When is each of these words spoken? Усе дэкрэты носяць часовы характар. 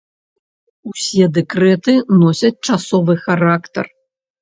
Усе 0.91 1.27
дэкрэты 1.35 1.93
носяць 2.25 2.55
часовы 2.71 3.13
характар. 3.25 3.85